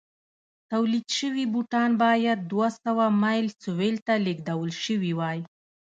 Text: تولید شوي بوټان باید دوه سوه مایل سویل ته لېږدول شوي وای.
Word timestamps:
تولید 0.71 1.05
شوي 1.19 1.45
بوټان 1.53 1.91
باید 2.03 2.39
دوه 2.51 2.69
سوه 2.83 3.05
مایل 3.21 3.47
سویل 3.63 3.95
ته 4.07 4.13
لېږدول 4.25 4.69
شوي 4.83 5.11
وای. 5.19 5.39